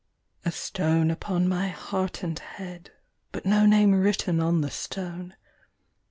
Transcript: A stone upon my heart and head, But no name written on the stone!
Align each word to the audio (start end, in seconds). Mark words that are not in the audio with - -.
A 0.43 0.51
stone 0.51 1.11
upon 1.11 1.47
my 1.47 1.67
heart 1.67 2.23
and 2.23 2.39
head, 2.39 2.89
But 3.31 3.45
no 3.45 3.67
name 3.67 3.93
written 3.93 4.39
on 4.39 4.61
the 4.61 4.71
stone! 4.71 5.35